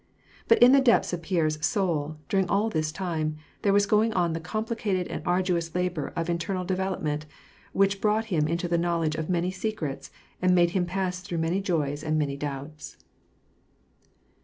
[0.47, 4.33] But in the depths of Pierre's soul, during all this time, there was going on
[4.33, 7.27] the complicated and arduous labor of internal development,
[7.71, 10.09] which brought him into the knowledge of many secrets,
[10.41, 12.97] and made him pass through many joys and many doubts.